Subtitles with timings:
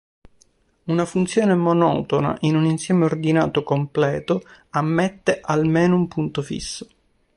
[0.85, 6.87] Una funzione monotona in un insieme ordinato completo ammette almeno un punto fisso.